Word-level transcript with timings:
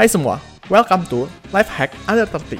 Hai 0.00 0.08
semua, 0.08 0.40
welcome 0.72 1.04
to 1.12 1.28
Life 1.52 1.68
Hack 1.68 1.92
Under 2.08 2.24
30. 2.24 2.56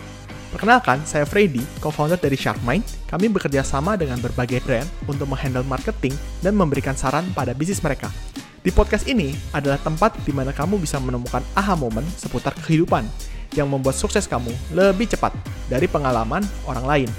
Perkenalkan, 0.52 1.00
saya 1.08 1.24
Freddy, 1.24 1.64
co-founder 1.80 2.20
dari 2.20 2.36
Sharkmind. 2.36 2.84
Kami 3.08 3.32
bekerja 3.32 3.64
sama 3.64 3.96
dengan 3.96 4.20
berbagai 4.20 4.60
brand 4.60 4.84
untuk 5.08 5.24
menghandle 5.24 5.64
marketing 5.64 6.12
dan 6.44 6.52
memberikan 6.52 6.92
saran 6.92 7.24
pada 7.32 7.56
bisnis 7.56 7.80
mereka. 7.80 8.12
Di 8.60 8.68
podcast 8.68 9.08
ini 9.08 9.32
adalah 9.56 9.80
tempat 9.80 10.20
di 10.20 10.36
mana 10.36 10.52
kamu 10.52 10.84
bisa 10.84 11.00
menemukan 11.00 11.40
aha 11.56 11.72
moment 11.80 12.04
seputar 12.12 12.52
kehidupan 12.60 13.08
yang 13.56 13.72
membuat 13.72 13.96
sukses 13.96 14.28
kamu 14.28 14.52
lebih 14.76 15.08
cepat 15.08 15.32
dari 15.72 15.88
pengalaman 15.88 16.44
orang 16.68 16.84
lain. 16.84 17.10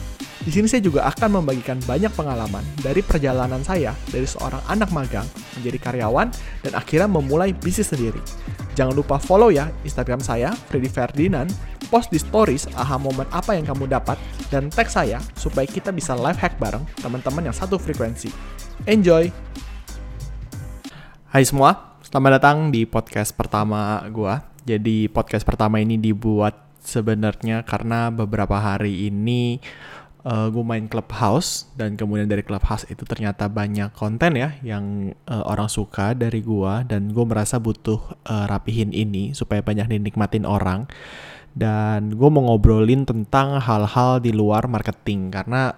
Di 0.45 0.53
sini 0.53 0.69
saya 0.69 0.85
juga 0.85 1.09
akan 1.09 1.41
membagikan 1.41 1.81
banyak 1.89 2.13
pengalaman 2.13 2.61
dari 2.85 3.01
perjalanan 3.01 3.65
saya 3.65 3.97
dari 4.13 4.29
seorang 4.29 4.61
anak 4.69 4.93
magang 4.93 5.25
menjadi 5.57 5.81
karyawan 5.81 6.29
dan 6.61 6.73
akhirnya 6.77 7.09
memulai 7.09 7.57
bisnis 7.57 7.89
sendiri. 7.89 8.21
Jangan 8.71 8.95
lupa 8.95 9.19
follow 9.19 9.51
ya 9.51 9.67
Instagram 9.83 10.23
saya, 10.23 10.55
Freddy 10.71 10.87
Ferdinand, 10.87 11.51
post 11.91 12.07
di 12.07 12.15
stories 12.15 12.71
aha 12.71 12.95
momen 12.95 13.27
apa 13.35 13.51
yang 13.51 13.67
kamu 13.67 13.83
dapat, 13.91 14.15
dan 14.47 14.71
tag 14.71 14.87
saya 14.87 15.19
supaya 15.35 15.67
kita 15.67 15.91
bisa 15.91 16.15
live 16.15 16.39
hack 16.39 16.55
bareng 16.55 16.87
teman-teman 17.03 17.51
yang 17.51 17.55
satu 17.55 17.75
frekuensi. 17.75 18.31
Enjoy! 18.87 19.27
Hai 21.27 21.43
semua, 21.43 21.99
selamat 21.99 22.31
datang 22.39 22.57
di 22.71 22.87
podcast 22.87 23.35
pertama 23.35 24.07
gua. 24.07 24.47
Jadi 24.63 25.11
podcast 25.11 25.43
pertama 25.43 25.83
ini 25.83 25.99
dibuat 25.99 26.55
sebenarnya 26.79 27.67
karena 27.67 28.07
beberapa 28.07 28.55
hari 28.55 29.11
ini 29.11 29.59
uh, 30.25 30.47
gue 30.49 30.63
main 30.63 30.85
clubhouse 30.85 31.69
dan 31.77 31.97
kemudian 31.97 32.29
dari 32.29 32.45
clubhouse 32.45 32.85
itu 32.89 33.05
ternyata 33.05 33.49
banyak 33.49 33.93
konten 33.93 34.37
ya 34.37 34.57
yang 34.61 35.15
uh, 35.29 35.43
orang 35.45 35.69
suka 35.69 36.13
dari 36.13 36.41
gue 36.41 36.73
dan 36.85 37.11
gue 37.11 37.25
merasa 37.25 37.57
butuh 37.57 37.99
uh, 38.29 38.45
rapihin 38.49 38.93
ini 38.93 39.33
supaya 39.33 39.61
banyak 39.65 39.89
dinikmatin 39.89 40.45
orang 40.45 40.85
dan 41.51 42.15
gue 42.15 42.29
mau 42.31 42.47
ngobrolin 42.47 43.03
tentang 43.03 43.59
hal-hal 43.59 44.23
di 44.23 44.31
luar 44.31 44.71
marketing 44.71 45.33
karena 45.35 45.75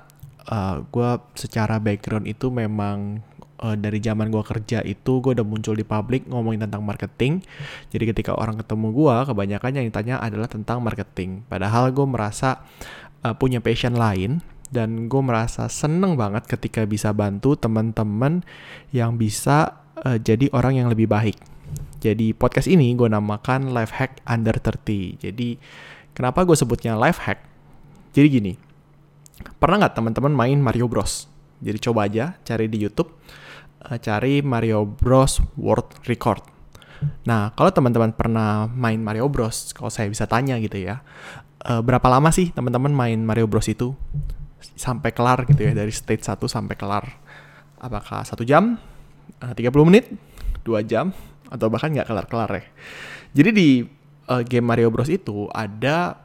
uh, 0.47 0.86
gue 0.86 1.09
secara 1.33 1.81
background 1.81 2.30
itu 2.30 2.53
memang 2.53 3.25
uh, 3.64 3.75
dari 3.80 4.03
zaman 4.03 4.27
gue 4.27 4.44
kerja 4.44 4.83
itu 4.83 5.23
gue 5.23 5.31
udah 5.39 5.47
muncul 5.47 5.73
di 5.73 5.88
publik 5.88 6.27
ngomongin 6.27 6.67
tentang 6.67 6.83
marketing. 6.83 7.39
Jadi 7.89 8.03
ketika 8.11 8.36
orang 8.36 8.59
ketemu 8.59 8.91
gue, 8.91 9.16
kebanyakan 9.31 9.71
yang 9.80 9.86
ditanya 9.88 10.16
adalah 10.19 10.52
tentang 10.52 10.83
marketing. 10.83 11.47
Padahal 11.47 11.89
gue 11.95 12.05
merasa 12.05 12.61
uh, 13.23 13.33
punya 13.35 13.63
passion 13.63 13.95
lain 13.95 14.43
dan 14.73 15.05
gue 15.05 15.21
merasa 15.21 15.69
seneng 15.69 16.17
banget 16.17 16.49
ketika 16.49 16.83
bisa 16.89 17.13
bantu 17.13 17.53
teman-teman 17.53 18.41
yang 18.89 19.15
bisa 19.15 19.85
uh, 20.02 20.17
jadi 20.17 20.49
orang 20.52 20.83
yang 20.83 20.88
lebih 20.89 21.05
baik. 21.07 21.38
Jadi 22.03 22.35
podcast 22.35 22.67
ini 22.67 22.91
gue 22.97 23.07
namakan 23.07 23.71
Life 23.71 23.95
Hack 23.95 24.19
Under 24.27 24.57
30. 24.59 25.23
Jadi 25.23 25.55
kenapa 26.11 26.43
gue 26.43 26.57
sebutnya 26.57 26.99
Life 26.99 27.23
Hack? 27.23 27.39
Jadi 28.13 28.27
gini, 28.30 28.53
pernah 29.58 29.85
nggak 29.85 29.95
teman-teman 29.97 30.33
main 30.33 30.59
Mario 30.59 30.91
Bros? 30.91 31.31
Jadi 31.63 31.77
coba 31.80 32.11
aja 32.11 32.35
cari 32.43 32.67
di 32.67 32.81
YouTube, 32.81 33.13
uh, 33.87 33.97
cari 34.02 34.43
Mario 34.43 34.83
Bros 34.83 35.39
World 35.55 36.03
Record. 36.09 36.43
Nah, 37.27 37.52
kalau 37.55 37.71
teman-teman 37.71 38.15
pernah 38.15 38.67
main 38.71 38.99
Mario 38.99 39.27
Bros, 39.27 39.75
kalau 39.75 39.91
saya 39.91 40.08
bisa 40.08 40.23
tanya 40.23 40.55
gitu 40.59 40.80
ya, 40.80 41.03
uh, 41.67 41.81
berapa 41.83 42.08
lama 42.08 42.30
sih 42.30 42.52
teman-teman 42.52 42.92
main 42.92 43.19
Mario 43.19 43.47
Bros 43.47 43.67
itu? 43.72 43.95
Sampai 44.75 45.11
kelar 45.11 45.44
gitu 45.47 45.64
ya 45.64 45.73
dari 45.75 45.92
stage 45.92 46.23
1 46.23 46.39
sampai 46.47 46.75
kelar. 46.75 47.05
Apakah 47.80 48.23
satu 48.23 48.47
jam? 48.47 48.80
Eh, 49.44 49.52
uh, 49.52 49.53
30 49.55 49.89
menit? 49.89 50.08
Dua 50.64 50.83
jam? 50.83 51.11
Atau 51.52 51.67
bahkan 51.67 51.92
nggak 51.92 52.08
kelar-kelar 52.08 52.50
ya? 52.52 52.64
Jadi 53.33 53.50
di 53.52 53.70
uh, 54.30 54.44
game 54.44 54.66
Mario 54.67 54.88
Bros 54.92 55.11
itu 55.11 55.52
ada 55.52 56.20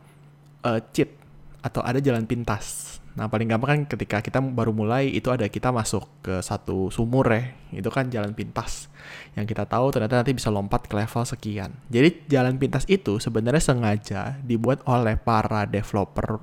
uh, 0.63 0.81
cheat 0.95 1.11
atau 1.59 1.83
ada 1.83 1.99
jalan 1.99 2.23
pintas 2.23 2.98
Nah 3.19 3.27
paling 3.27 3.51
gampang 3.51 3.69
kan 3.75 3.81
ketika 3.91 4.23
kita 4.23 4.39
baru 4.39 4.71
mulai 4.71 5.11
itu 5.11 5.27
ada 5.35 5.43
kita 5.51 5.75
masuk 5.75 6.07
ke 6.23 6.39
satu 6.39 6.87
sumur 6.95 7.27
ya, 7.27 7.51
itu 7.75 7.91
kan 7.91 8.07
jalan 8.15 8.31
pintas. 8.31 8.87
Yang 9.35 9.59
kita 9.59 9.67
tahu 9.67 9.91
ternyata 9.91 10.23
nanti 10.23 10.39
bisa 10.39 10.55
lompat 10.55 10.87
ke 10.87 10.95
level 10.95 11.27
sekian. 11.27 11.75
Jadi 11.91 12.31
jalan 12.31 12.55
pintas 12.63 12.87
itu 12.87 13.19
sebenarnya 13.19 13.59
sengaja 13.59 14.39
dibuat 14.47 14.87
oleh 14.87 15.19
para 15.19 15.67
developer 15.67 16.39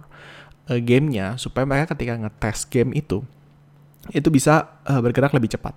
uh, 0.68 0.80
gamenya 0.84 1.40
supaya 1.40 1.64
mereka 1.64 1.96
ketika 1.96 2.20
ngetes 2.20 2.68
game 2.68 2.92
itu 2.92 3.24
itu 4.12 4.28
bisa 4.28 4.84
uh, 4.84 5.00
bergerak 5.00 5.32
lebih 5.32 5.56
cepat. 5.56 5.74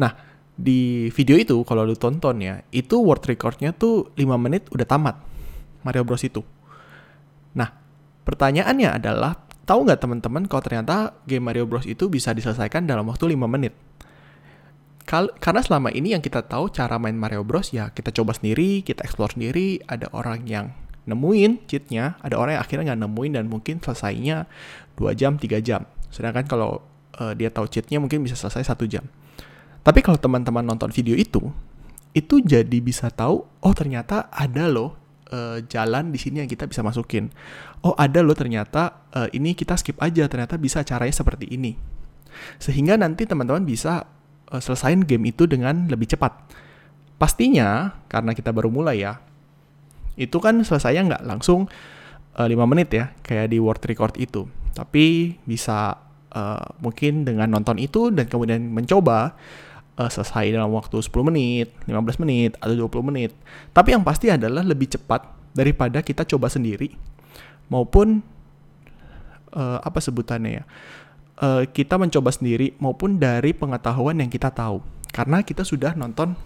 Nah 0.00 0.16
di 0.56 1.12
video 1.12 1.36
itu 1.36 1.60
kalau 1.68 1.84
lu 1.84 1.92
tonton 1.92 2.40
ya 2.40 2.64
itu 2.72 2.96
world 3.04 3.24
recordnya 3.28 3.76
tuh 3.76 4.12
5 4.16 4.24
menit 4.40 4.68
udah 4.72 4.88
tamat 4.88 5.20
Mario 5.84 6.08
Bros 6.08 6.24
itu. 6.24 6.40
Nah 7.52 7.68
pertanyaannya 8.24 8.96
adalah 8.96 9.51
Tahu 9.62 9.86
nggak 9.86 10.00
teman-teman 10.02 10.42
kalau 10.50 10.62
ternyata 10.62 11.14
game 11.22 11.46
Mario 11.46 11.70
Bros 11.70 11.86
itu 11.86 12.10
bisa 12.10 12.34
diselesaikan 12.34 12.82
dalam 12.82 13.06
waktu 13.06 13.30
5 13.30 13.46
menit? 13.46 13.74
Kal 15.06 15.30
karena 15.38 15.62
selama 15.62 15.90
ini 15.94 16.14
yang 16.14 16.22
kita 16.22 16.46
tahu 16.46 16.70
cara 16.70 16.98
main 16.98 17.14
Mario 17.14 17.42
Bros 17.46 17.70
ya 17.70 17.90
kita 17.90 18.10
coba 18.10 18.34
sendiri, 18.34 18.82
kita 18.82 19.06
explore 19.06 19.34
sendiri, 19.34 19.82
ada 19.86 20.10
orang 20.14 20.46
yang 20.46 20.74
nemuin 21.06 21.66
cheatnya, 21.66 22.18
ada 22.22 22.38
orang 22.38 22.58
yang 22.58 22.62
akhirnya 22.62 22.84
nggak 22.94 23.00
nemuin 23.06 23.32
dan 23.38 23.44
mungkin 23.50 23.76
selesainya 23.82 24.46
2 24.98 25.14
jam, 25.18 25.38
3 25.38 25.58
jam. 25.62 25.86
Sedangkan 26.10 26.46
kalau 26.46 26.82
uh, 27.18 27.34
dia 27.34 27.50
tahu 27.50 27.66
cheatnya 27.66 27.98
mungkin 27.98 28.22
bisa 28.22 28.38
selesai 28.38 28.66
satu 28.66 28.86
jam. 28.86 29.06
Tapi 29.82 29.98
kalau 29.98 30.18
teman-teman 30.18 30.62
nonton 30.62 30.94
video 30.94 31.18
itu, 31.18 31.42
itu 32.14 32.38
jadi 32.38 32.78
bisa 32.78 33.10
tahu, 33.10 33.42
oh 33.42 33.74
ternyata 33.74 34.30
ada 34.30 34.70
loh 34.70 35.01
uh, 35.32 35.58
jalan 35.66 36.12
di 36.12 36.18
sini 36.20 36.44
yang 36.44 36.50
kita 36.50 36.68
bisa 36.68 36.84
masukin. 36.84 37.32
Oh 37.82 37.96
ada 37.96 38.20
loh 38.20 38.36
ternyata 38.36 39.08
uh, 39.16 39.28
ini 39.32 39.56
kita 39.56 39.74
skip 39.80 39.98
aja 39.98 40.28
ternyata 40.28 40.60
bisa 40.60 40.84
caranya 40.84 41.16
seperti 41.16 41.48
ini. 41.50 41.74
Sehingga 42.60 43.00
nanti 43.00 43.24
teman-teman 43.24 43.64
bisa 43.64 44.06
uh, 44.52 44.60
selesain 44.60 45.02
game 45.02 45.32
itu 45.32 45.48
dengan 45.48 45.88
lebih 45.88 46.12
cepat. 46.12 46.36
Pastinya 47.16 47.98
karena 48.06 48.36
kita 48.36 48.52
baru 48.52 48.68
mulai 48.68 49.02
ya, 49.02 49.18
itu 50.20 50.36
kan 50.42 50.60
selesainya 50.60 51.02
nggak 51.08 51.24
langsung 51.24 51.70
uh, 52.36 52.46
5 52.46 52.54
menit 52.68 52.92
ya 52.92 53.10
kayak 53.24 53.50
di 53.50 53.58
world 53.58 53.82
record 53.82 54.14
itu. 54.20 54.46
Tapi 54.72 55.36
bisa 55.44 55.96
uh, 56.32 56.64
mungkin 56.80 57.24
dengan 57.28 57.52
nonton 57.52 57.76
itu 57.80 58.12
dan 58.12 58.26
kemudian 58.28 58.72
mencoba 58.72 59.36
uh, 59.98 60.10
selesai 60.10 60.52
dalam 60.54 60.72
waktu 60.72 61.00
10 61.00 61.12
menit, 61.28 61.68
15 61.88 62.22
menit, 62.22 62.56
atau 62.60 62.74
20 62.74 63.08
menit. 63.12 63.32
Tapi 63.72 63.92
yang 63.96 64.04
pasti 64.04 64.32
adalah 64.32 64.64
lebih 64.64 64.92
cepat 64.92 65.26
daripada 65.52 66.00
kita 66.00 66.24
coba 66.24 66.48
sendiri 66.48 66.96
maupun 67.68 68.24
uh, 69.52 69.78
apa 69.80 69.98
sebutannya 70.00 70.62
ya. 70.62 70.64
Uh, 71.42 71.64
kita 71.66 71.98
mencoba 71.98 72.30
sendiri 72.30 72.76
maupun 72.78 73.18
dari 73.18 73.50
pengetahuan 73.56 74.20
yang 74.20 74.30
kita 74.30 74.52
tahu. 74.52 74.84
Karena 75.12 75.44
kita 75.44 75.66
sudah 75.66 75.92
nonton 75.92 76.38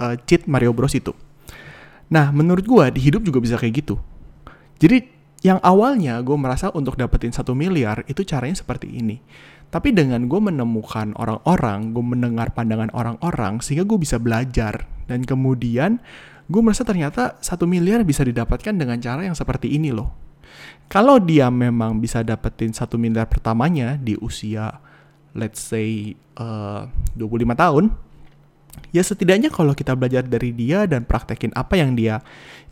uh, 0.00 0.14
cheat 0.28 0.44
Mario 0.50 0.74
Bros 0.76 0.92
itu. 0.92 1.14
Nah, 2.10 2.34
menurut 2.34 2.66
gue 2.66 2.84
di 2.98 3.00
hidup 3.06 3.22
juga 3.22 3.38
bisa 3.38 3.54
kayak 3.54 3.86
gitu. 3.86 3.96
Jadi 4.82 5.06
yang 5.40 5.62
awalnya 5.64 6.20
gue 6.20 6.36
merasa 6.36 6.68
untuk 6.74 6.98
dapetin 7.00 7.32
satu 7.32 7.56
miliar 7.56 8.04
itu 8.10 8.26
caranya 8.26 8.58
seperti 8.58 8.90
ini. 8.90 9.22
Tapi 9.70 9.94
dengan 9.94 10.26
gue 10.26 10.40
menemukan 10.42 11.14
orang-orang, 11.14 11.94
gue 11.94 12.02
mendengar 12.02 12.50
pandangan 12.50 12.90
orang-orang, 12.90 13.62
sehingga 13.62 13.86
gue 13.86 13.98
bisa 14.02 14.18
belajar. 14.18 14.90
Dan 15.06 15.22
kemudian 15.22 16.02
gue 16.50 16.60
merasa 16.60 16.82
ternyata 16.82 17.38
satu 17.38 17.70
miliar 17.70 18.02
bisa 18.02 18.26
didapatkan 18.26 18.74
dengan 18.74 18.98
cara 18.98 19.22
yang 19.22 19.38
seperti 19.38 19.70
ini 19.70 19.94
loh. 19.94 20.10
Kalau 20.90 21.22
dia 21.22 21.46
memang 21.54 22.02
bisa 22.02 22.26
dapetin 22.26 22.74
satu 22.74 22.98
miliar 22.98 23.30
pertamanya 23.30 23.94
di 23.94 24.18
usia, 24.18 24.82
let's 25.38 25.62
say, 25.62 26.18
uh, 26.34 26.90
25 27.14 27.54
tahun, 27.54 27.84
ya 28.90 29.06
setidaknya 29.06 29.54
kalau 29.54 29.70
kita 29.70 29.94
belajar 29.94 30.26
dari 30.26 30.50
dia 30.50 30.90
dan 30.90 31.06
praktekin 31.06 31.54
apa 31.54 31.78
yang 31.78 31.94
dia 31.94 32.18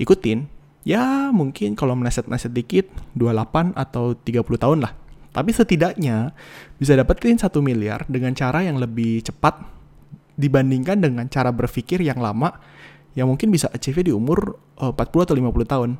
ikutin, 0.02 0.50
ya 0.82 1.30
mungkin 1.30 1.78
kalau 1.78 1.94
meleset-meleset 1.94 2.50
dikit, 2.50 2.90
28 3.14 3.78
atau 3.78 4.18
30 4.18 4.58
tahun 4.58 4.82
lah 4.82 5.07
tapi 5.38 5.54
setidaknya 5.54 6.34
bisa 6.82 6.98
dapetin 6.98 7.38
satu 7.38 7.62
miliar 7.62 8.02
dengan 8.10 8.34
cara 8.34 8.66
yang 8.66 8.82
lebih 8.82 9.22
cepat 9.22 9.62
dibandingkan 10.34 10.98
dengan 10.98 11.30
cara 11.30 11.54
berpikir 11.54 12.02
yang 12.02 12.18
lama 12.18 12.58
yang 13.14 13.30
mungkin 13.30 13.54
bisa 13.54 13.70
achieve 13.70 14.02
di 14.02 14.10
umur 14.10 14.58
uh, 14.82 14.90
40 14.90 15.26
atau 15.30 15.34
50 15.38 15.72
tahun. 15.74 15.90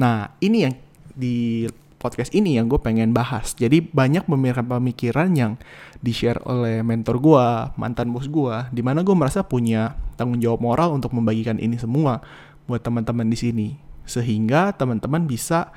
Nah, 0.00 0.32
ini 0.40 0.64
yang 0.64 0.74
di 1.12 1.68
podcast 2.00 2.32
ini 2.32 2.56
yang 2.56 2.72
gue 2.72 2.80
pengen 2.80 3.12
bahas. 3.12 3.52
Jadi 3.52 3.84
banyak 3.84 4.24
pemikiran-pemikiran 4.24 5.28
yang 5.36 5.60
di-share 6.00 6.40
oleh 6.48 6.80
mentor 6.80 7.20
gue, 7.20 7.46
mantan 7.76 8.12
bos 8.16 8.28
gue, 8.28 8.56
di 8.72 8.80
mana 8.80 9.04
gue 9.04 9.12
merasa 9.12 9.44
punya 9.44 9.92
tanggung 10.16 10.40
jawab 10.40 10.64
moral 10.64 10.96
untuk 10.96 11.12
membagikan 11.12 11.60
ini 11.60 11.76
semua 11.76 12.24
buat 12.64 12.80
teman-teman 12.80 13.28
di 13.28 13.36
sini. 13.36 13.68
Sehingga 14.08 14.72
teman-teman 14.72 15.28
bisa 15.28 15.68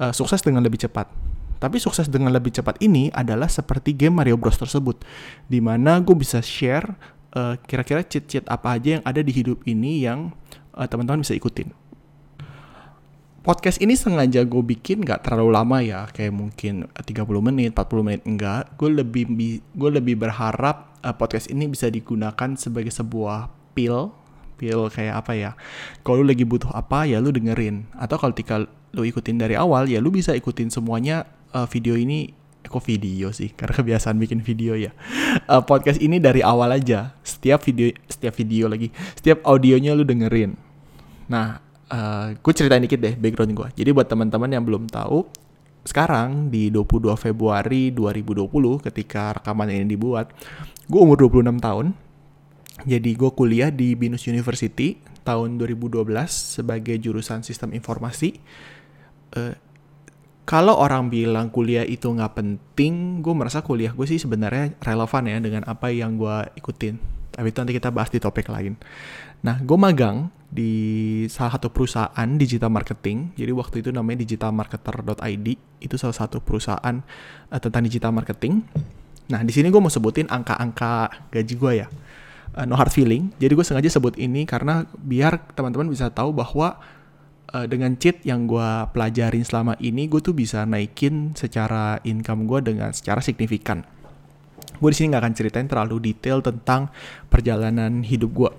uh, 0.00 0.12
sukses 0.12 0.40
dengan 0.40 0.64
lebih 0.64 0.80
cepat. 0.80 1.25
Tapi 1.56 1.80
sukses 1.80 2.06
dengan 2.06 2.32
lebih 2.32 2.52
cepat 2.52 2.76
ini 2.84 3.08
adalah 3.12 3.48
seperti 3.48 3.96
game 3.96 4.20
Mario 4.20 4.36
Bros 4.36 4.60
tersebut, 4.60 5.02
di 5.48 5.58
mana 5.64 5.98
gue 6.04 6.12
bisa 6.12 6.44
share 6.44 6.84
uh, 7.36 7.54
kira-kira 7.64 8.04
cheat-cheat 8.04 8.44
apa 8.48 8.76
aja 8.76 9.00
yang 9.00 9.04
ada 9.04 9.20
di 9.20 9.32
hidup 9.32 9.64
ini 9.68 10.04
yang 10.04 10.32
uh, 10.76 10.86
teman-teman 10.88 11.24
bisa 11.24 11.36
ikutin. 11.36 11.72
podcast 13.46 13.78
ini 13.78 13.94
sengaja 13.94 14.42
gue 14.42 14.58
bikin 14.58 15.06
gak 15.06 15.22
terlalu 15.22 15.54
lama 15.54 15.78
ya, 15.78 16.10
kayak 16.10 16.34
mungkin 16.34 16.90
30 16.90 17.22
menit, 17.46 17.70
40 17.78 18.02
menit 18.02 18.22
enggak. 18.26 18.74
Gue 18.74 18.90
lebih 18.90 19.30
gue 19.62 19.90
lebih 19.90 20.18
berharap 20.18 20.98
uh, 21.06 21.14
podcast 21.14 21.46
ini 21.54 21.70
bisa 21.70 21.86
digunakan 21.86 22.58
sebagai 22.58 22.90
sebuah 22.90 23.46
pil, 23.70 24.10
pil 24.58 24.90
kayak 24.90 25.14
apa 25.22 25.32
ya? 25.38 25.50
Kalau 26.02 26.26
lu 26.26 26.34
lagi 26.34 26.42
butuh 26.42 26.74
apa 26.74 27.06
ya 27.06 27.22
lu 27.22 27.30
dengerin. 27.30 27.86
Atau 27.94 28.18
kalau 28.18 28.34
tika 28.34 28.66
lu 28.96 29.04
ikutin 29.06 29.38
dari 29.38 29.54
awal 29.54 29.86
ya 29.86 30.02
lu 30.02 30.08
bisa 30.10 30.32
ikutin 30.32 30.72
semuanya 30.72 31.28
uh, 31.56 31.64
video 31.64 31.96
ini 31.96 32.28
eh, 32.60 32.68
kok 32.68 32.84
video 32.84 33.32
sih 33.32 33.56
karena 33.56 33.72
kebiasaan 33.80 34.20
bikin 34.20 34.44
video 34.44 34.76
ya 34.76 34.92
uh, 35.48 35.64
podcast 35.64 35.96
ini 36.04 36.20
dari 36.20 36.44
awal 36.44 36.76
aja 36.76 37.16
setiap 37.24 37.64
video 37.64 37.96
setiap 38.04 38.36
video 38.36 38.68
lagi 38.68 38.92
setiap 39.16 39.40
audionya 39.48 39.96
lu 39.96 40.04
dengerin 40.04 40.52
nah 41.32 41.64
uh, 41.90 42.34
gue 42.34 42.52
ceritain 42.54 42.82
dikit 42.82 42.98
deh 42.98 43.14
background 43.14 43.52
gue. 43.54 43.68
Jadi 43.82 43.90
buat 43.94 44.08
teman-teman 44.08 44.50
yang 44.50 44.64
belum 44.66 44.90
tahu, 44.90 45.26
sekarang 45.86 46.50
di 46.50 46.70
22 46.72 47.14
Februari 47.18 47.94
2020 47.94 48.86
ketika 48.90 49.38
rekaman 49.38 49.70
ini 49.70 49.86
dibuat, 49.86 50.32
gue 50.86 51.00
umur 51.00 51.18
26 51.18 51.62
tahun. 51.62 51.86
Jadi 52.84 53.10
gue 53.16 53.30
kuliah 53.32 53.70
di 53.72 53.96
Binus 53.96 54.28
University 54.28 55.00
tahun 55.24 55.56
2012 55.56 56.06
sebagai 56.28 56.96
jurusan 57.00 57.40
Sistem 57.40 57.72
Informasi. 57.72 58.36
Kalau 60.46 60.78
orang 60.78 61.10
bilang 61.10 61.50
kuliah 61.50 61.82
itu 61.82 62.06
nggak 62.06 62.38
penting, 62.38 63.18
gue 63.18 63.34
merasa 63.34 63.66
kuliah 63.66 63.90
gue 63.90 64.06
sih 64.06 64.22
sebenarnya 64.22 64.78
relevan 64.78 65.26
ya 65.26 65.42
dengan 65.42 65.66
apa 65.66 65.90
yang 65.90 66.14
gue 66.14 66.54
ikutin. 66.54 66.94
Tapi 67.34 67.50
itu 67.50 67.58
nanti 67.58 67.74
kita 67.74 67.90
bahas 67.90 68.14
di 68.14 68.22
topik 68.22 68.46
lain. 68.46 68.78
Nah, 69.42 69.58
gue 69.58 69.74
magang 69.74 70.30
di 70.46 71.26
salah 71.26 71.58
satu 71.58 71.68
perusahaan 71.74 72.28
digital 72.38 72.70
marketing. 72.70 73.34
Jadi 73.34 73.52
waktu 73.52 73.76
itu 73.82 73.90
namanya 73.90 74.22
digitalmarketer.id. 74.22 75.48
Itu 75.82 75.98
salah 75.98 76.14
satu 76.14 76.38
perusahaan 76.38 77.02
uh, 77.50 77.60
tentang 77.60 77.82
digital 77.82 78.14
marketing. 78.14 78.62
Nah, 79.26 79.42
di 79.42 79.50
sini 79.50 79.68
gue 79.68 79.82
mau 79.82 79.90
sebutin 79.90 80.30
angka-angka 80.30 81.26
gaji 81.34 81.54
gue 81.58 81.72
ya. 81.82 81.86
Uh, 82.54 82.64
no 82.64 82.78
hard 82.78 82.94
feeling. 82.94 83.34
Jadi 83.42 83.52
gue 83.52 83.66
sengaja 83.66 83.90
sebut 83.90 84.14
ini 84.14 84.46
karena 84.46 84.86
biar 84.94 85.42
teman-teman 85.58 85.90
bisa 85.90 86.06
tahu 86.08 86.30
bahwa 86.30 86.78
uh, 87.52 87.66
dengan 87.68 87.94
cheat 88.00 88.24
yang 88.24 88.48
gue 88.48 88.70
pelajarin 88.90 89.44
selama 89.46 89.74
ini, 89.78 90.08
gue 90.10 90.22
tuh 90.22 90.34
bisa 90.34 90.64
naikin 90.64 91.36
secara 91.36 92.00
income 92.02 92.48
gue 92.48 92.72
dengan 92.72 92.90
secara 92.90 93.20
signifikan. 93.20 93.84
Gue 94.78 94.90
di 94.92 94.96
sini 94.96 95.14
nggak 95.14 95.22
akan 95.22 95.34
ceritain 95.36 95.68
terlalu 95.68 96.12
detail 96.12 96.42
tentang 96.42 96.92
perjalanan 97.30 98.04
hidup 98.04 98.30
gue 98.32 98.50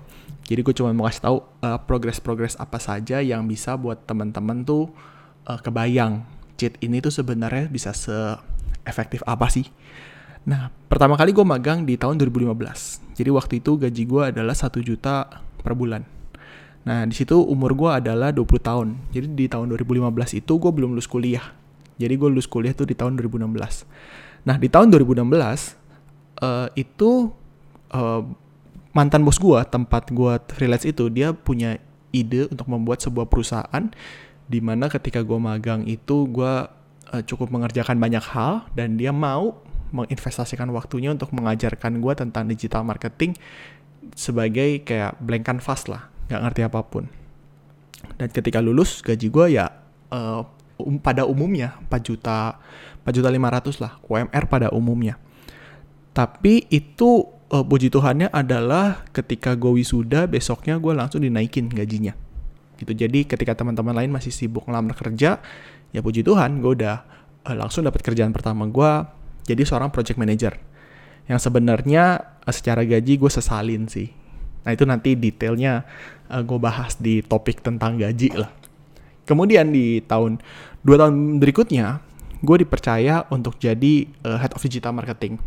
jadi 0.48 0.64
gue 0.64 0.74
cuma 0.80 0.96
mau 0.96 1.04
kasih 1.04 1.28
tahu 1.28 1.36
uh, 1.60 1.76
progres-progres 1.84 2.56
apa 2.56 2.80
saja 2.80 3.20
yang 3.20 3.44
bisa 3.44 3.76
buat 3.76 4.08
teman-teman 4.08 4.64
tuh 4.64 4.88
uh, 5.44 5.60
kebayang 5.60 6.24
cheat 6.56 6.80
ini 6.80 7.04
tuh 7.04 7.12
sebenarnya 7.12 7.68
bisa 7.68 7.92
se-efektif 7.92 9.20
apa 9.28 9.52
sih. 9.52 9.68
Nah, 10.48 10.72
pertama 10.88 11.20
kali 11.20 11.36
gue 11.36 11.44
magang 11.44 11.84
di 11.84 12.00
tahun 12.00 12.16
2015. 12.16 12.56
Jadi 13.12 13.28
waktu 13.28 13.60
itu 13.60 13.76
gaji 13.76 14.02
gue 14.08 14.22
adalah 14.32 14.56
1 14.56 14.72
juta 14.80 15.28
per 15.60 15.76
bulan. 15.76 16.00
Nah, 16.88 17.04
di 17.04 17.12
situ 17.12 17.36
umur 17.36 17.76
gue 17.76 17.90
adalah 18.00 18.32
20 18.32 18.48
tahun. 18.64 18.88
Jadi 19.12 19.26
di 19.36 19.44
tahun 19.44 19.68
2015 19.76 20.40
itu 20.40 20.52
gue 20.56 20.72
belum 20.72 20.96
lulus 20.96 21.04
kuliah. 21.04 21.52
Jadi 22.00 22.16
gue 22.16 22.28
lulus 22.32 22.48
kuliah 22.48 22.72
tuh 22.72 22.88
di 22.88 22.96
tahun 22.96 23.20
2016. 23.20 23.44
Nah, 24.48 24.56
di 24.56 24.72
tahun 24.72 24.88
2016 24.96 25.20
uh, 26.40 26.72
itu 26.72 27.28
uh, 27.92 28.24
mantan 28.96 29.20
bos 29.20 29.36
gue 29.36 29.60
tempat 29.68 30.08
gue 30.08 30.32
freelance 30.56 30.88
itu 30.88 31.12
dia 31.12 31.36
punya 31.36 31.76
ide 32.08 32.48
untuk 32.48 32.72
membuat 32.72 33.04
sebuah 33.04 33.28
perusahaan 33.28 33.84
di 34.48 34.64
mana 34.64 34.88
ketika 34.88 35.20
gue 35.20 35.36
magang 35.36 35.84
itu 35.84 36.24
gue 36.24 36.54
uh, 37.12 37.22
cukup 37.28 37.52
mengerjakan 37.52 38.00
banyak 38.00 38.24
hal 38.32 38.64
dan 38.72 38.96
dia 38.96 39.12
mau 39.12 39.60
menginvestasikan 39.92 40.72
waktunya 40.72 41.12
untuk 41.12 41.36
mengajarkan 41.36 42.00
gue 42.00 42.12
tentang 42.16 42.48
digital 42.48 42.80
marketing 42.80 43.36
sebagai 44.16 44.80
kayak 44.88 45.20
blank 45.20 45.44
canvas 45.44 45.84
lah 45.84 46.08
nggak 46.28 46.40
ngerti 46.44 46.60
apa 46.64 46.80
pun. 46.84 47.08
Dan 48.20 48.28
ketika 48.30 48.62
lulus 48.62 49.00
gaji 49.02 49.28
gue 49.32 49.46
ya 49.58 49.66
uh, 50.12 50.44
um, 50.78 50.96
pada 51.00 51.26
umumnya 51.26 51.76
4 51.90 51.98
juta 52.04 52.60
4 53.02 53.16
juta 53.16 53.28
500 53.32 53.82
lah 53.82 53.92
UMR 54.06 54.44
pada 54.46 54.68
umumnya. 54.70 55.18
Tapi 56.14 56.66
itu 56.70 57.26
uh, 57.50 57.64
puji 57.64 57.88
Tuhannya 57.88 58.28
adalah 58.30 59.06
ketika 59.10 59.56
gue 59.56 59.82
wisuda 59.82 60.28
besoknya 60.28 60.76
gue 60.78 60.92
langsung 60.94 61.24
dinaikin 61.24 61.70
gajinya. 61.72 62.14
Gitu. 62.78 62.94
Jadi 62.94 63.26
ketika 63.26 63.58
teman-teman 63.58 63.96
lain 63.96 64.10
masih 64.14 64.30
sibuk 64.30 64.68
ngelamar 64.70 64.94
kerja 64.94 65.42
ya 65.88 66.00
puji 66.04 66.20
Tuhan 66.20 66.60
gue 66.60 66.72
udah 66.78 66.96
uh, 67.48 67.56
langsung 67.56 67.88
dapat 67.88 68.04
kerjaan 68.04 68.30
pertama 68.30 68.68
gue 68.68 68.90
jadi 69.48 69.62
seorang 69.64 69.90
project 69.90 70.20
manager. 70.20 70.54
Yang 71.28 71.44
sebenarnya 71.44 72.36
secara 72.48 72.84
gaji 72.88 73.20
gue 73.20 73.30
sesalin 73.32 73.84
sih 73.88 74.27
nah 74.68 74.76
itu 74.76 74.84
nanti 74.84 75.16
detailnya 75.16 75.88
uh, 76.28 76.44
gue 76.44 76.60
bahas 76.60 77.00
di 77.00 77.24
topik 77.24 77.64
tentang 77.64 77.96
gaji 77.96 78.36
lah. 78.36 78.52
Kemudian 79.24 79.72
di 79.72 80.04
tahun 80.04 80.44
dua 80.84 81.00
tahun 81.00 81.40
berikutnya 81.40 82.04
gue 82.44 82.56
dipercaya 82.68 83.24
untuk 83.32 83.56
jadi 83.56 84.04
uh, 84.28 84.36
head 84.36 84.52
of 84.52 84.60
digital 84.60 84.92
marketing. 84.92 85.40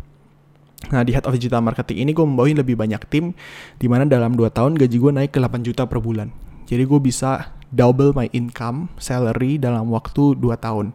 Nah 0.90 1.06
di 1.06 1.14
Head 1.14 1.30
of 1.30 1.38
Digital 1.38 1.62
Marketing 1.62 2.02
ini 2.02 2.10
gue 2.10 2.26
membawain 2.26 2.58
lebih 2.58 2.74
banyak 2.74 3.06
tim 3.06 3.38
Di 3.78 3.86
mana 3.86 4.02
dalam 4.02 4.34
2 4.34 4.50
tahun 4.50 4.74
gaji 4.74 4.96
gue 4.98 5.12
naik 5.14 5.30
ke 5.30 5.38
8 5.38 5.62
juta 5.62 5.86
per 5.86 6.02
bulan. 6.02 6.34
Jadi 6.66 6.82
gue 6.82 6.98
bisa 6.98 7.54
double 7.70 8.10
my 8.10 8.26
income, 8.34 8.90
salary 8.98 9.62
dalam 9.62 9.94
waktu 9.94 10.34
2 10.34 10.42
tahun. 10.58 10.90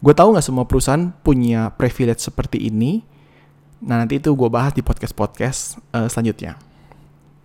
Gue 0.00 0.16
tahu 0.16 0.40
gak 0.40 0.40
semua 0.40 0.64
perusahaan 0.64 1.12
punya 1.20 1.68
privilege 1.76 2.24
seperti 2.24 2.64
ini? 2.72 3.04
Nah 3.84 4.00
nanti 4.00 4.16
itu 4.16 4.32
gue 4.32 4.48
bahas 4.48 4.72
di 4.72 4.80
podcast-podcast 4.80 5.84
uh, 5.92 6.08
selanjutnya 6.08 6.56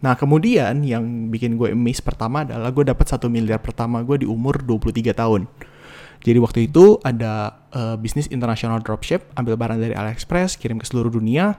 Nah 0.01 0.17
kemudian 0.17 0.81
yang 0.81 1.29
bikin 1.29 1.55
gue 1.55 1.73
emis 1.73 2.01
pertama 2.01 2.41
adalah 2.41 2.73
gue 2.73 2.85
dapat 2.85 3.05
1 3.05 3.21
miliar 3.29 3.61
pertama 3.61 4.01
gue 4.01 4.25
di 4.25 4.27
umur 4.27 4.61
23 4.65 5.13
tahun. 5.13 5.45
Jadi 6.21 6.37
waktu 6.37 6.59
itu 6.69 7.01
ada 7.01 7.65
uh, 7.73 7.97
bisnis 7.97 8.29
internasional 8.29 8.77
dropship, 8.81 9.25
ambil 9.33 9.57
barang 9.57 9.81
dari 9.81 9.97
AliExpress, 9.97 10.53
kirim 10.53 10.77
ke 10.77 10.85
seluruh 10.85 11.09
dunia, 11.09 11.57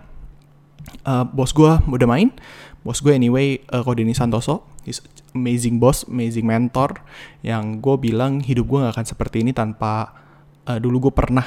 uh, 1.07 1.27
bos 1.27 1.51
gue 1.51 1.71
udah 1.83 2.09
main. 2.11 2.31
Bos 2.83 3.03
gue 3.03 3.15
anyway 3.15 3.63
uh, 3.75 3.83
kode 3.83 4.03
ini 4.07 4.15
Santoso. 4.15 4.67
He's 4.83 5.03
amazing 5.33 5.79
boss 5.79 6.03
amazing 6.11 6.45
mentor 6.45 6.99
yang 7.47 7.79
gue 7.79 7.95
bilang 8.03 8.43
hidup 8.43 8.67
gue 8.67 8.79
gak 8.83 8.99
akan 8.99 9.07
seperti 9.07 9.47
ini 9.47 9.55
tanpa 9.55 10.11
uh, 10.67 10.79
dulu 10.83 11.09
gue 11.09 11.13
pernah 11.15 11.47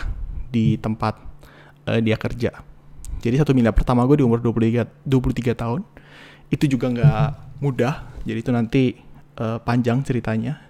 di 0.52 0.80
tempat 0.80 1.20
uh, 1.88 2.00
dia 2.00 2.16
kerja. 2.16 2.52
Jadi 3.20 3.36
satu 3.42 3.52
miliar 3.52 3.76
pertama 3.76 4.04
gue 4.08 4.22
di 4.22 4.26
umur 4.26 4.40
23, 4.40 5.08
23 5.08 5.56
tahun 5.56 5.82
itu 6.50 6.66
juga 6.70 6.92
nggak 6.92 7.28
mudah. 7.62 8.06
Jadi 8.26 8.40
itu 8.42 8.52
nanti 8.52 8.84
uh, 9.38 9.62
panjang 9.62 10.02
ceritanya. 10.02 10.62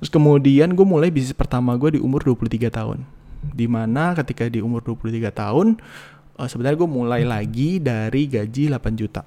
Terus 0.00 0.12
kemudian 0.12 0.76
gue 0.76 0.86
mulai 0.86 1.08
bisnis 1.08 1.32
pertama 1.32 1.72
gue 1.76 1.96
di 1.96 2.00
umur 2.00 2.24
23 2.24 2.68
tahun. 2.68 2.98
Di 3.46 3.70
mana 3.70 4.12
ketika 4.16 4.48
di 4.50 4.60
umur 4.60 4.82
23 4.82 5.30
tahun 5.32 5.66
uh, 6.36 6.48
sebenarnya 6.48 6.76
gue 6.76 6.90
mulai 6.90 7.22
lagi 7.24 7.80
dari 7.80 8.28
gaji 8.28 8.72
8 8.72 9.00
juta. 9.00 9.24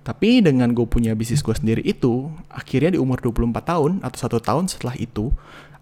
Tapi 0.00 0.40
dengan 0.40 0.72
gue 0.72 0.88
punya 0.88 1.12
bisnis 1.12 1.44
gue 1.44 1.52
sendiri 1.52 1.84
itu, 1.84 2.32
akhirnya 2.48 2.96
di 2.96 3.00
umur 3.00 3.20
24 3.20 3.52
tahun 3.60 3.92
atau 4.00 4.18
satu 4.18 4.40
tahun 4.40 4.64
setelah 4.66 4.96
itu, 4.96 5.28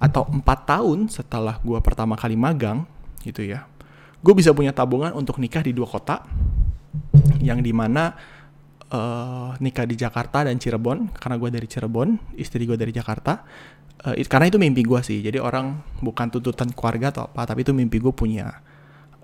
atau 0.03 0.27
empat 0.27 0.67
tahun 0.67 1.07
setelah 1.07 1.63
gue 1.63 1.79
pertama 1.79 2.19
kali 2.19 2.35
magang, 2.35 2.83
gitu 3.23 3.47
ya, 3.47 3.71
gue 4.19 4.35
bisa 4.35 4.51
punya 4.51 4.75
tabungan 4.75 5.15
untuk 5.15 5.39
nikah 5.39 5.63
di 5.63 5.71
dua 5.71 5.87
kota, 5.87 6.27
yang 7.39 7.63
di 7.63 7.71
mana 7.71 8.19
uh, 8.93 9.55
nikah 9.61 9.85
di 9.85 9.97
Jakarta 9.97 10.45
dan 10.45 10.57
Cirebon, 10.57 11.13
karena 11.17 11.37
gue 11.37 11.51
dari 11.53 11.67
Cirebon, 11.69 12.37
istri 12.37 12.65
gue 12.65 12.77
dari 12.77 12.93
Jakarta, 12.93 13.45
uh, 14.05 14.15
karena 14.27 14.47
itu 14.49 14.59
mimpi 14.61 14.83
gue 14.85 15.01
sih, 15.05 15.19
jadi 15.21 15.41
orang 15.41 15.99
bukan 16.01 16.29
tuntutan 16.33 16.73
keluarga 16.73 17.13
atau 17.13 17.23
apa, 17.29 17.49
tapi 17.49 17.65
itu 17.65 17.73
mimpi 17.77 18.01
gue 18.01 18.13
punya 18.13 18.61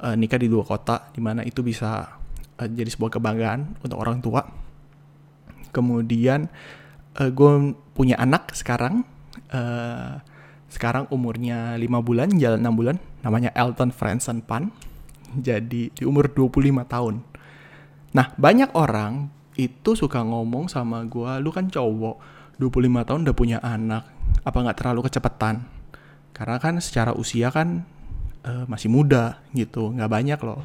uh, 0.05 0.15
nikah 0.15 0.41
di 0.41 0.49
dua 0.53 0.65
kota 0.67 1.09
di 1.15 1.21
mana 1.25 1.41
itu 1.47 1.65
bisa 1.65 2.21
uh, 2.61 2.69
jadi 2.69 2.91
sebuah 2.91 3.21
kebanggaan 3.21 3.81
untuk 3.81 3.99
orang 4.01 4.19
tua. 4.21 4.45
Kemudian 5.75 6.47
uh, 7.19 7.31
gue 7.31 7.53
punya 7.97 8.21
anak 8.21 8.55
sekarang 8.55 9.03
uh, 9.51 10.21
sekarang 10.75 11.07
umurnya 11.15 11.79
5 11.79 11.87
bulan, 12.03 12.35
jalan 12.35 12.59
6 12.59 12.75
bulan, 12.75 12.97
namanya 13.23 13.55
Elton 13.55 13.95
Franson 13.95 14.43
Pan. 14.43 14.75
Jadi 15.35 15.95
di 15.95 16.03
umur 16.03 16.31
25 16.31 16.83
tahun. 16.87 17.15
Nah, 18.15 18.27
banyak 18.35 18.75
orang 18.75 19.31
itu 19.55 19.91
suka 19.95 20.23
ngomong 20.23 20.67
sama 20.67 21.03
gue, 21.07 21.31
lu 21.43 21.51
kan 21.55 21.71
cowok, 21.71 22.17
25 22.59 23.07
tahun 23.07 23.21
udah 23.27 23.37
punya 23.37 23.59
anak, 23.63 24.07
apa 24.43 24.59
nggak 24.59 24.79
terlalu 24.79 25.07
kecepatan? 25.07 25.67
Karena 26.35 26.59
kan 26.59 26.83
secara 26.83 27.15
usia 27.15 27.51
kan 27.55 27.87
uh, 28.45 28.65
masih 28.69 28.93
muda 28.93 29.41
gitu 29.57 29.91
nggak 29.97 30.11
banyak 30.11 30.41
loh 30.45 30.63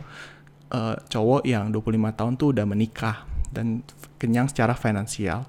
uh, 0.75 0.95
cowok 1.07 1.47
yang 1.47 1.71
25 1.71 2.17
tahun 2.17 2.33
tuh 2.35 2.47
udah 2.53 2.65
menikah 2.67 3.25
dan 3.49 3.81
kenyang 4.21 4.51
secara 4.51 4.75
finansial 4.75 5.47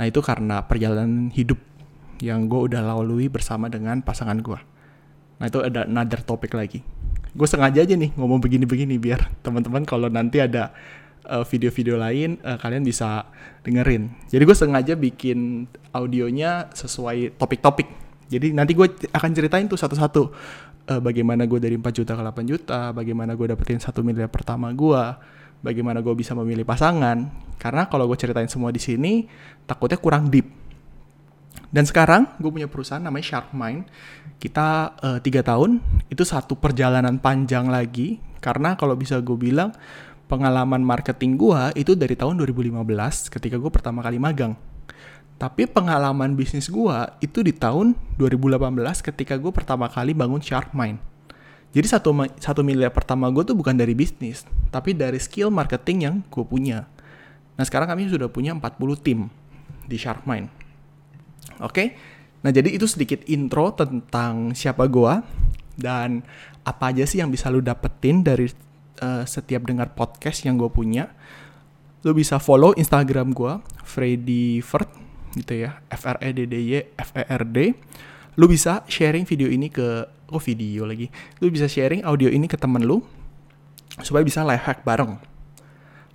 nah 0.00 0.08
itu 0.08 0.18
karena 0.24 0.64
perjalanan 0.64 1.28
hidup 1.30 1.60
yang 2.20 2.48
gue 2.48 2.72
udah 2.72 2.84
lalui 2.84 3.32
bersama 3.32 3.72
dengan 3.72 4.04
pasangan 4.04 4.36
gue. 4.44 4.60
Nah 5.40 5.48
itu 5.48 5.64
ada 5.64 5.88
another 5.88 6.20
topik 6.20 6.52
lagi. 6.52 6.84
Gue 7.32 7.48
sengaja 7.48 7.80
aja 7.80 7.96
nih 7.96 8.12
ngomong 8.12 8.44
begini-begini 8.44 9.00
biar 9.00 9.32
teman-teman 9.40 9.88
kalau 9.88 10.12
nanti 10.12 10.36
ada 10.36 10.68
uh, 11.26 11.44
video-video 11.44 12.00
lain 12.00 12.40
uh, 12.44 12.56
kalian 12.56 12.86
bisa 12.86 13.28
dengerin. 13.66 14.08
Jadi 14.30 14.42
gue 14.44 14.56
sengaja 14.56 14.94
bikin 14.96 15.68
audionya 15.92 16.70
sesuai 16.72 17.36
topik-topik. 17.36 17.88
Jadi 18.30 18.54
nanti 18.54 18.78
gue 18.78 18.86
akan 19.10 19.30
ceritain 19.34 19.66
tuh 19.66 19.76
satu-satu 19.76 20.22
uh, 20.90 21.00
bagaimana 21.02 21.44
gue 21.44 21.58
dari 21.58 21.76
4 21.78 21.86
juta 21.90 22.12
ke 22.14 22.22
8 22.22 22.46
juta, 22.46 22.80
bagaimana 22.90 23.34
gue 23.34 23.46
dapetin 23.50 23.82
satu 23.82 24.02
miliar 24.02 24.30
pertama 24.30 24.70
gue, 24.74 25.02
bagaimana 25.60 26.02
gue 26.02 26.14
bisa 26.14 26.32
memilih 26.34 26.66
pasangan. 26.66 27.30
Karena 27.60 27.86
kalau 27.86 28.08
gue 28.08 28.16
ceritain 28.16 28.48
semua 28.48 28.72
di 28.72 28.80
sini, 28.80 29.28
takutnya 29.68 30.00
kurang 30.00 30.32
deep. 30.32 30.48
Dan 31.70 31.86
sekarang 31.86 32.26
gue 32.42 32.50
punya 32.50 32.66
perusahaan 32.66 33.02
namanya 33.02 33.26
Shark 33.36 33.54
Mind. 33.54 33.86
Kita 34.40 34.96
uh, 34.98 35.18
tiga 35.20 35.44
tahun, 35.44 35.78
itu 36.08 36.24
satu 36.24 36.58
perjalanan 36.58 37.20
panjang 37.20 37.68
lagi. 37.68 38.18
Karena 38.40 38.72
kalau 38.74 38.96
bisa 38.96 39.20
gue 39.20 39.36
bilang, 39.36 39.70
pengalaman 40.30 40.78
marketing 40.78 41.34
gue 41.34 41.74
itu 41.74 41.98
dari 41.98 42.14
tahun 42.14 42.38
2015 42.38 42.86
ketika 43.34 43.58
gue 43.58 43.70
pertama 43.74 43.98
kali 44.06 44.22
magang. 44.22 44.54
Tapi 45.34 45.66
pengalaman 45.66 46.38
bisnis 46.38 46.70
gue 46.70 46.98
itu 47.18 47.42
di 47.42 47.50
tahun 47.50 47.98
2018 48.14 48.70
ketika 49.10 49.34
gue 49.34 49.50
pertama 49.50 49.90
kali 49.90 50.14
bangun 50.14 50.38
Shark 50.38 50.70
Mind. 50.70 51.02
Jadi 51.74 51.86
satu, 51.86 52.14
satu 52.38 52.62
miliar 52.62 52.94
pertama 52.94 53.26
gue 53.30 53.42
tuh 53.42 53.54
bukan 53.58 53.74
dari 53.74 53.94
bisnis, 53.94 54.46
tapi 54.70 54.94
dari 54.94 55.18
skill 55.18 55.50
marketing 55.50 55.98
yang 56.02 56.14
gue 56.30 56.42
punya. 56.46 56.86
Nah 57.58 57.64
sekarang 57.66 57.90
kami 57.90 58.10
sudah 58.10 58.30
punya 58.30 58.54
40 58.54 58.78
tim 59.02 59.26
di 59.90 59.96
Sharkmind. 59.98 60.46
Oke, 61.60 61.92
nah 62.40 62.54
jadi 62.54 62.72
itu 62.72 62.86
sedikit 62.86 63.20
intro 63.28 63.74
tentang 63.74 64.54
siapa 64.56 64.86
gue 64.86 65.14
dan 65.76 66.22
apa 66.64 66.94
aja 66.94 67.04
sih 67.04 67.20
yang 67.20 67.28
bisa 67.28 67.52
lu 67.52 67.60
dapetin 67.60 68.24
dari 68.24 68.48
uh, 68.98 69.22
setiap 69.22 69.62
dengar 69.62 69.94
podcast 69.94 70.42
yang 70.42 70.58
gue 70.58 70.68
punya. 70.68 71.14
Lu 72.02 72.16
bisa 72.16 72.42
follow 72.42 72.74
Instagram 72.74 73.30
gue, 73.30 73.60
Freddy 73.86 74.64
Ferd, 74.64 74.90
gitu 75.38 75.68
ya, 75.68 75.78
F 75.92 76.08
R 76.08 76.18
E 76.24 76.30
D 76.34 76.48
D 76.50 76.54
Y 76.58 76.80
F 76.98 77.14
E 77.14 77.22
R 77.22 77.44
D. 77.46 77.76
Lu 78.34 78.50
bisa 78.50 78.82
sharing 78.90 79.28
video 79.28 79.46
ini 79.46 79.70
ke 79.70 80.18
oh 80.30 80.42
video 80.42 80.86
lagi 80.86 81.10
lu 81.42 81.50
bisa 81.50 81.66
sharing 81.66 82.06
audio 82.06 82.30
ini 82.30 82.46
ke 82.46 82.56
temen 82.56 82.86
lu 82.86 83.02
supaya 84.00 84.22
bisa 84.22 84.46
live 84.46 84.62
hack 84.62 84.86
bareng 84.86 85.18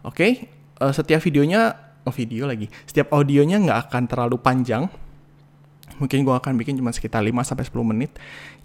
oke 0.07 0.15
okay? 0.15 0.47
uh, 0.79 0.89
eh, 0.89 0.93
setiap 0.95 1.19
videonya 1.21 1.75
oh 2.07 2.15
video 2.15 2.47
lagi 2.47 2.71
setiap 2.87 3.11
audionya 3.11 3.59
nggak 3.61 3.91
akan 3.91 4.03
terlalu 4.07 4.39
panjang 4.39 4.87
mungkin 6.01 6.27
gue 6.27 6.35
akan 6.35 6.59
bikin 6.59 6.75
cuma 6.75 6.91
sekitar 6.91 7.23
5 7.23 7.31
sampai 7.45 7.65
10 7.67 7.91
menit 7.91 8.11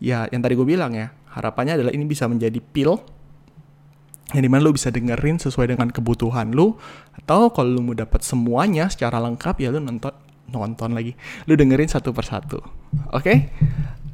ya 0.03 0.27
yang 0.35 0.43
tadi 0.43 0.59
gue 0.59 0.67
bilang 0.67 0.95
ya 0.97 1.15
harapannya 1.31 1.79
adalah 1.79 1.93
ini 1.95 2.03
bisa 2.07 2.27
menjadi 2.27 2.59
pil 2.59 2.99
yang 4.37 4.43
di 4.47 4.51
mana 4.51 4.67
lu 4.67 4.75
bisa 4.75 4.95
dengerin 4.95 5.43
sesuai 5.43 5.75
dengan 5.75 5.91
kebutuhan 5.91 6.55
lu 6.55 6.79
atau 7.25 7.51
kalau 7.51 7.79
lu 7.79 7.81
mau 7.83 7.97
dapat 7.97 8.23
semuanya 8.23 8.87
secara 8.87 9.19
lengkap 9.19 9.59
ya 9.59 9.75
lu 9.75 9.83
nonton 9.83 10.15
nonton 10.51 10.95
lagi 10.95 11.15
lu 11.47 11.55
dengerin 11.55 11.91
satu 11.91 12.11
persatu 12.15 12.59
oke 13.11 13.23
okay? 13.23 13.51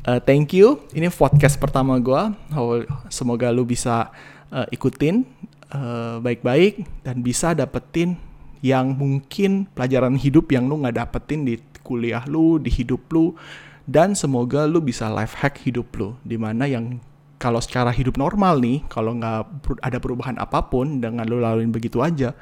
uh, 0.07 0.21
thank 0.23 0.55
you. 0.55 0.87
Ini 0.95 1.11
podcast 1.11 1.59
pertama 1.59 1.99
gue. 1.99 2.23
Semoga 3.11 3.51
lu 3.51 3.67
bisa 3.67 4.15
uh, 4.55 4.67
ikutin 4.71 5.27
uh, 5.75 6.23
baik-baik 6.23 6.87
dan 7.03 7.21
bisa 7.21 7.53
dapetin 7.53 8.17
yang 8.65 8.95
mungkin 8.97 9.69
pelajaran 9.75 10.17
hidup 10.17 10.49
yang 10.55 10.71
lu 10.71 10.81
nggak 10.81 10.97
dapetin 10.97 11.45
di 11.45 11.61
kuliah 11.83 12.25
lu, 12.31 12.63
di 12.63 12.71
hidup 12.71 13.11
lu. 13.11 13.35
Dan 13.87 14.19
semoga 14.19 14.67
lu 14.67 14.83
bisa 14.83 15.07
life 15.11 15.39
hack 15.39 15.63
hidup 15.63 15.91
lu. 15.99 16.15
Di 16.23 16.39
mana 16.39 16.67
yang 16.67 16.99
kalau 17.47 17.63
secara 17.63 17.95
hidup 17.95 18.19
normal 18.19 18.59
nih, 18.59 18.83
kalau 18.91 19.15
nggak 19.15 19.71
ada 19.79 20.03
perubahan 20.03 20.35
apa 20.35 20.67
pun 20.67 20.99
dengan 20.99 21.23
lu 21.31 21.39
laluin 21.39 21.71
begitu 21.71 22.03
aja, 22.03 22.35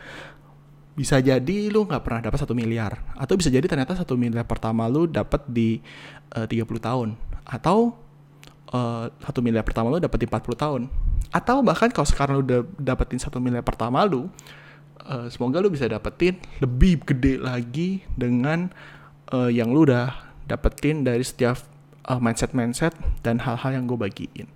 bisa 0.97 1.21
jadi 1.21 1.69
lu 1.69 1.85
nggak 1.85 2.01
pernah 2.01 2.25
dapat 2.25 2.41
satu 2.41 2.57
miliar. 2.57 3.05
Atau 3.13 3.37
bisa 3.37 3.53
jadi 3.53 3.69
ternyata 3.69 3.93
satu 3.93 4.17
miliar 4.17 4.49
pertama 4.49 4.89
lu 4.89 5.05
dapat 5.05 5.45
di 5.45 5.85
uh, 6.33 6.49
30 6.49 6.65
tahun. 6.81 7.09
Atau 7.45 7.93
eh, 8.73 9.13
satu 9.21 9.39
uh, 9.41 9.45
miliar 9.45 9.61
pertama 9.61 9.93
lu 9.93 10.01
dapetin 10.01 10.25
40 10.25 10.57
tahun. 10.57 10.83
Atau 11.29 11.61
bahkan 11.61 11.93
kalau 11.93 12.09
sekarang 12.09 12.41
lu 12.41 12.43
udah 12.49 12.65
dapetin 12.81 13.21
satu 13.21 13.37
miliar 13.37 13.61
pertama 13.61 14.01
lu 14.09 14.33
uh, 15.05 15.29
semoga 15.29 15.61
lu 15.61 15.69
bisa 15.69 15.85
dapetin 15.85 16.41
lebih 16.65 17.05
gede 17.05 17.37
lagi 17.37 18.01
dengan 18.17 18.73
uh, 19.37 19.53
yang 19.53 19.69
lu 19.69 19.85
udah 19.85 20.17
dapetin 20.49 21.05
dari 21.05 21.21
setiap 21.21 21.61
uh, 22.09 22.17
mindset 22.17 22.57
mindset 22.57 22.97
dan 23.21 23.45
hal-hal 23.45 23.77
yang 23.77 23.85
gue 23.85 24.01
bagiin 24.01 24.54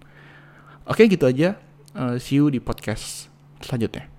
oke 0.88 1.04
gitu 1.06 1.28
aja. 1.28 1.60
Uh, 1.92 2.16
see 2.20 2.40
you 2.40 2.52
di 2.52 2.60
podcast 2.60 3.32
selanjutnya 3.64 4.17